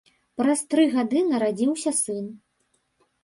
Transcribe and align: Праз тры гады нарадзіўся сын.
Праз 0.41 0.61
тры 0.71 0.85
гады 0.95 1.19
нарадзіўся 1.31 1.91
сын. 2.01 2.25